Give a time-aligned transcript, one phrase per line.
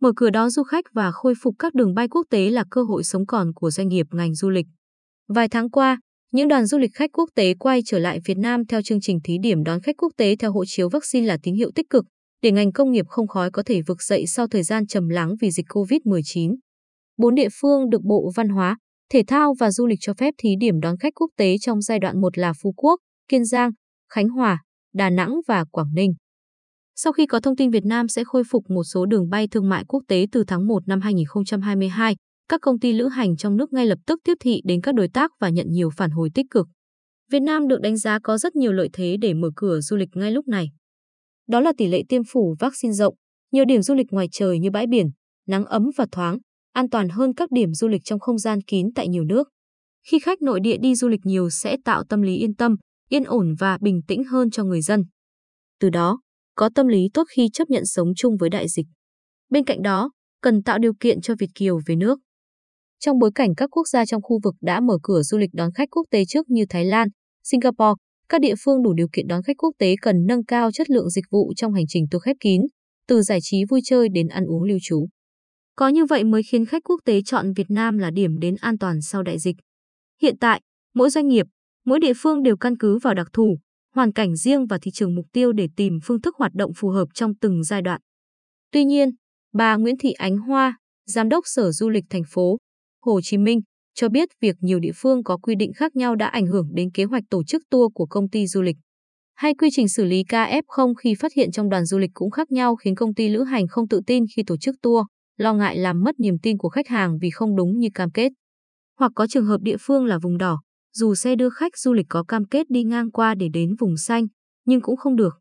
[0.00, 2.82] Mở cửa đón du khách và khôi phục các đường bay quốc tế là cơ
[2.82, 4.66] hội sống còn của doanh nghiệp ngành du lịch.
[5.28, 6.00] Vài tháng qua,
[6.32, 9.18] những đoàn du lịch khách quốc tế quay trở lại Việt Nam theo chương trình
[9.24, 12.04] thí điểm đón khách quốc tế theo hộ chiếu vaccine là tín hiệu tích cực
[12.42, 15.34] để ngành công nghiệp không khói có thể vực dậy sau thời gian trầm lắng
[15.40, 16.56] vì dịch COVID-19.
[17.16, 18.76] Bốn địa phương được Bộ Văn hóa,
[19.12, 21.98] Thể thao và Du lịch cho phép thí điểm đón khách quốc tế trong giai
[21.98, 23.70] đoạn một là Phú Quốc, Kiên Giang,
[24.12, 24.62] Khánh Hòa,
[24.94, 26.14] Đà Nẵng và Quảng Ninh.
[27.00, 29.68] Sau khi có thông tin Việt Nam sẽ khôi phục một số đường bay thương
[29.68, 32.16] mại quốc tế từ tháng 1 năm 2022,
[32.48, 35.08] các công ty lữ hành trong nước ngay lập tức tiếp thị đến các đối
[35.08, 36.66] tác và nhận nhiều phản hồi tích cực.
[37.30, 40.08] Việt Nam được đánh giá có rất nhiều lợi thế để mở cửa du lịch
[40.14, 40.66] ngay lúc này.
[41.48, 43.14] Đó là tỷ lệ tiêm phủ vaccine rộng,
[43.52, 45.06] nhiều điểm du lịch ngoài trời như bãi biển,
[45.46, 46.38] nắng ấm và thoáng,
[46.72, 49.48] an toàn hơn các điểm du lịch trong không gian kín tại nhiều nước.
[50.06, 52.76] Khi khách nội địa đi du lịch nhiều sẽ tạo tâm lý yên tâm,
[53.08, 55.04] yên ổn và bình tĩnh hơn cho người dân.
[55.80, 56.20] Từ đó,
[56.58, 58.86] có tâm lý tốt khi chấp nhận sống chung với đại dịch.
[59.50, 62.18] Bên cạnh đó, cần tạo điều kiện cho Việt Kiều về nước.
[62.98, 65.72] Trong bối cảnh các quốc gia trong khu vực đã mở cửa du lịch đón
[65.74, 67.08] khách quốc tế trước như Thái Lan,
[67.44, 67.94] Singapore,
[68.28, 71.10] các địa phương đủ điều kiện đón khách quốc tế cần nâng cao chất lượng
[71.10, 72.62] dịch vụ trong hành trình tour khép kín,
[73.08, 75.06] từ giải trí vui chơi đến ăn uống lưu trú.
[75.76, 78.78] Có như vậy mới khiến khách quốc tế chọn Việt Nam là điểm đến an
[78.78, 79.56] toàn sau đại dịch.
[80.22, 80.60] Hiện tại,
[80.94, 81.46] mỗi doanh nghiệp,
[81.84, 83.58] mỗi địa phương đều căn cứ vào đặc thù,
[83.98, 86.88] hoàn cảnh riêng và thị trường mục tiêu để tìm phương thức hoạt động phù
[86.88, 88.00] hợp trong từng giai đoạn.
[88.72, 89.10] Tuy nhiên,
[89.54, 92.56] bà Nguyễn Thị Ánh Hoa, Giám đốc Sở Du lịch thành phố
[93.04, 93.60] Hồ Chí Minh,
[93.94, 96.90] cho biết việc nhiều địa phương có quy định khác nhau đã ảnh hưởng đến
[96.90, 98.76] kế hoạch tổ chức tour của công ty du lịch.
[99.34, 102.52] Hay quy trình xử lý KF0 khi phát hiện trong đoàn du lịch cũng khác
[102.52, 105.78] nhau khiến công ty lữ hành không tự tin khi tổ chức tour, lo ngại
[105.78, 108.32] làm mất niềm tin của khách hàng vì không đúng như cam kết.
[108.98, 110.60] Hoặc có trường hợp địa phương là vùng đỏ,
[110.94, 113.96] dù xe đưa khách du lịch có cam kết đi ngang qua để đến vùng
[113.96, 114.26] xanh,
[114.64, 115.38] nhưng cũng không được.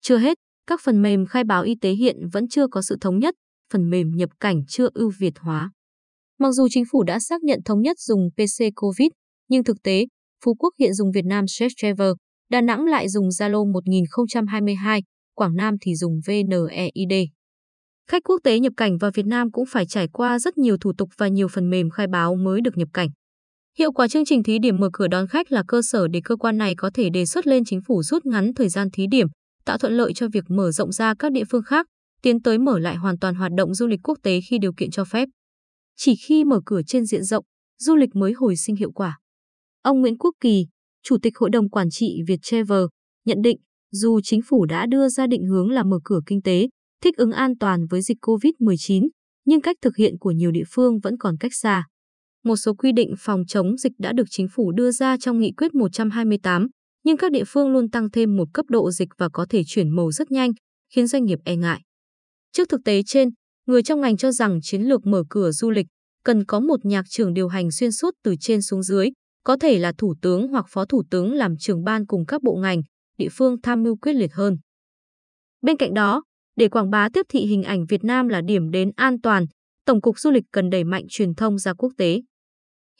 [0.00, 3.18] Chưa hết, các phần mềm khai báo y tế hiện vẫn chưa có sự thống
[3.18, 3.34] nhất,
[3.72, 5.70] phần mềm nhập cảnh chưa ưu việt hóa.
[6.38, 9.08] Mặc dù chính phủ đã xác nhận thống nhất dùng PC COVID,
[9.48, 10.06] nhưng thực tế,
[10.44, 12.10] Phú Quốc hiện dùng Việt Nam Stress Travel,
[12.50, 15.02] Đà Nẵng lại dùng Zalo 1022,
[15.34, 17.28] Quảng Nam thì dùng VNEID.
[18.10, 20.92] Khách quốc tế nhập cảnh vào Việt Nam cũng phải trải qua rất nhiều thủ
[20.98, 23.08] tục và nhiều phần mềm khai báo mới được nhập cảnh.
[23.78, 26.36] Hiệu quả chương trình thí điểm mở cửa đón khách là cơ sở để cơ
[26.36, 29.26] quan này có thể đề xuất lên chính phủ rút ngắn thời gian thí điểm,
[29.64, 31.86] tạo thuận lợi cho việc mở rộng ra các địa phương khác,
[32.22, 34.90] tiến tới mở lại hoàn toàn hoạt động du lịch quốc tế khi điều kiện
[34.90, 35.28] cho phép.
[35.96, 37.44] Chỉ khi mở cửa trên diện rộng,
[37.78, 39.18] du lịch mới hồi sinh hiệu quả.
[39.82, 40.66] Ông Nguyễn Quốc Kỳ,
[41.02, 42.84] Chủ tịch Hội đồng Quản trị Viettravel,
[43.24, 43.58] nhận định
[43.92, 46.68] dù chính phủ đã đưa ra định hướng là mở cửa kinh tế,
[47.02, 49.08] thích ứng an toàn với dịch COVID-19,
[49.44, 51.84] nhưng cách thực hiện của nhiều địa phương vẫn còn cách xa.
[52.48, 55.52] Một số quy định phòng chống dịch đã được chính phủ đưa ra trong nghị
[55.56, 56.66] quyết 128,
[57.04, 59.96] nhưng các địa phương luôn tăng thêm một cấp độ dịch và có thể chuyển
[59.96, 60.52] màu rất nhanh,
[60.94, 61.80] khiến doanh nghiệp e ngại.
[62.52, 63.28] Trước thực tế trên,
[63.66, 65.86] người trong ngành cho rằng chiến lược mở cửa du lịch
[66.24, 69.08] cần có một nhạc trưởng điều hành xuyên suốt từ trên xuống dưới,
[69.44, 72.54] có thể là thủ tướng hoặc phó thủ tướng làm trưởng ban cùng các bộ
[72.54, 72.82] ngành,
[73.18, 74.56] địa phương tham mưu quyết liệt hơn.
[75.62, 76.22] Bên cạnh đó,
[76.56, 79.46] để quảng bá tiếp thị hình ảnh Việt Nam là điểm đến an toàn,
[79.84, 82.20] Tổng cục Du lịch cần đẩy mạnh truyền thông ra quốc tế.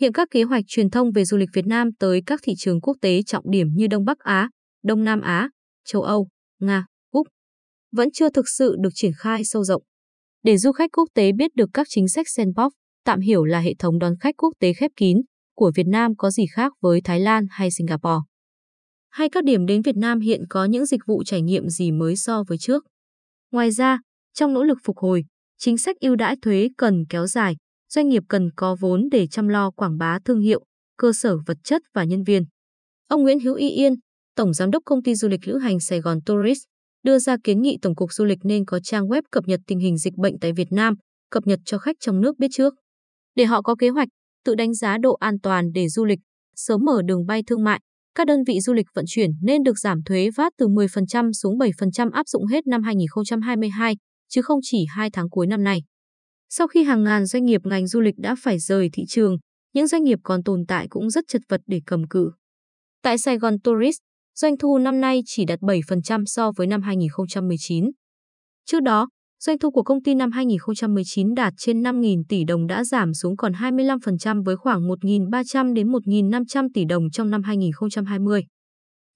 [0.00, 2.80] Hiện các kế hoạch truyền thông về du lịch Việt Nam tới các thị trường
[2.80, 4.50] quốc tế trọng điểm như Đông Bắc Á,
[4.82, 5.50] Đông Nam Á,
[5.84, 6.28] châu Âu,
[6.60, 7.26] Nga, Úc
[7.92, 9.82] vẫn chưa thực sự được triển khai sâu rộng.
[10.42, 12.72] Để du khách quốc tế biết được các chính sách sandbox,
[13.04, 15.20] tạm hiểu là hệ thống đón khách quốc tế khép kín
[15.56, 18.20] của Việt Nam có gì khác với Thái Lan hay Singapore.
[19.10, 22.16] Hay các điểm đến Việt Nam hiện có những dịch vụ trải nghiệm gì mới
[22.16, 22.84] so với trước.
[23.52, 24.00] Ngoài ra,
[24.34, 25.24] trong nỗ lực phục hồi,
[25.58, 27.56] chính sách ưu đãi thuế cần kéo dài,
[27.88, 30.64] doanh nghiệp cần có vốn để chăm lo quảng bá thương hiệu,
[30.96, 32.42] cơ sở vật chất và nhân viên.
[33.08, 33.94] Ông Nguyễn Hữu Y Yên,
[34.36, 36.60] Tổng Giám đốc Công ty Du lịch Lữ hành Sài Gòn Tourist,
[37.02, 39.78] đưa ra kiến nghị Tổng cục Du lịch nên có trang web cập nhật tình
[39.78, 40.94] hình dịch bệnh tại Việt Nam,
[41.30, 42.74] cập nhật cho khách trong nước biết trước.
[43.34, 44.08] Để họ có kế hoạch,
[44.44, 46.18] tự đánh giá độ an toàn để du lịch,
[46.56, 47.80] sớm mở đường bay thương mại,
[48.14, 51.58] các đơn vị du lịch vận chuyển nên được giảm thuế VAT từ 10% xuống
[51.58, 53.96] 7% áp dụng hết năm 2022,
[54.28, 55.80] chứ không chỉ 2 tháng cuối năm nay.
[56.48, 59.36] Sau khi hàng ngàn doanh nghiệp ngành du lịch đã phải rời thị trường,
[59.72, 62.30] những doanh nghiệp còn tồn tại cũng rất chật vật để cầm cự.
[63.02, 63.98] Tại Sài Gòn Tourist,
[64.34, 67.90] doanh thu năm nay chỉ đạt 7% so với năm 2019.
[68.66, 69.08] Trước đó,
[69.40, 73.36] doanh thu của công ty năm 2019 đạt trên 5.000 tỷ đồng đã giảm xuống
[73.36, 78.44] còn 25% với khoảng 1.300 đến 1.500 tỷ đồng trong năm 2020.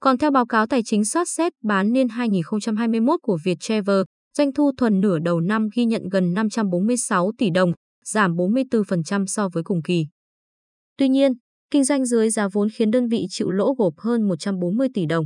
[0.01, 4.03] Còn theo báo cáo tài chính soát xét bán niên 2021 của Viettravel,
[4.39, 7.73] doanh thu thuần nửa đầu năm ghi nhận gần 546 tỷ đồng,
[8.05, 10.07] giảm 44% so với cùng kỳ.
[10.97, 11.33] Tuy nhiên,
[11.71, 15.25] kinh doanh dưới giá vốn khiến đơn vị chịu lỗ gộp hơn 140 tỷ đồng.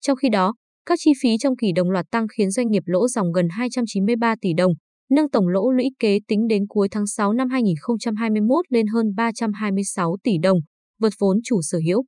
[0.00, 0.54] Trong khi đó,
[0.86, 4.34] các chi phí trong kỳ đồng loạt tăng khiến doanh nghiệp lỗ dòng gần 293
[4.40, 4.72] tỷ đồng,
[5.10, 10.16] nâng tổng lỗ lũy kế tính đến cuối tháng 6 năm 2021 lên hơn 326
[10.22, 10.58] tỷ đồng,
[11.00, 12.04] vượt vốn chủ sở hữu.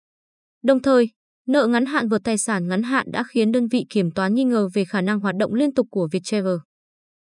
[0.62, 1.10] Đồng thời,
[1.46, 4.44] nợ ngắn hạn vượt tài sản ngắn hạn đã khiến đơn vị kiểm toán nghi
[4.44, 6.56] ngờ về khả năng hoạt động liên tục của Viettravel.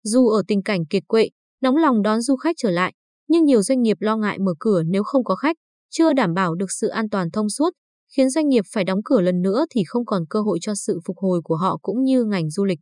[0.03, 1.29] Dù ở tình cảnh kiệt quệ,
[1.63, 2.95] nóng lòng đón du khách trở lại,
[3.29, 5.57] nhưng nhiều doanh nghiệp lo ngại mở cửa nếu không có khách,
[5.91, 7.71] chưa đảm bảo được sự an toàn thông suốt,
[8.17, 11.01] khiến doanh nghiệp phải đóng cửa lần nữa thì không còn cơ hội cho sự
[11.07, 12.79] phục hồi của họ cũng như ngành du lịch.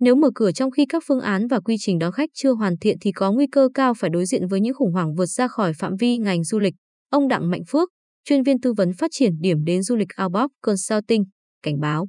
[0.00, 2.78] Nếu mở cửa trong khi các phương án và quy trình đón khách chưa hoàn
[2.78, 5.48] thiện thì có nguy cơ cao phải đối diện với những khủng hoảng vượt ra
[5.48, 6.74] khỏi phạm vi ngành du lịch.
[7.10, 7.88] Ông Đặng Mạnh Phước,
[8.28, 11.24] chuyên viên tư vấn phát triển điểm đến du lịch Outbox Consulting,
[11.62, 12.08] cảnh báo.